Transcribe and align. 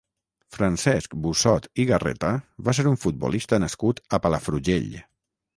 Francesc 0.53 1.13
Bussot 1.25 1.67
i 1.83 1.85
Garreta 1.91 2.31
va 2.69 2.77
ser 2.79 2.87
un 2.93 2.97
futbolista 3.05 3.63
nascut 3.67 4.03
a 4.19 4.25
Palafrugell. 4.25 4.91